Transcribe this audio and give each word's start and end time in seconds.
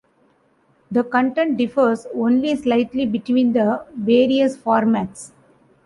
The 0.89 1.03
content 1.03 1.57
differs 1.57 2.07
only 2.15 2.55
slightly 2.55 3.05
between 3.05 3.53
the 3.53 3.85
various 3.95 4.57
formats. 4.57 5.29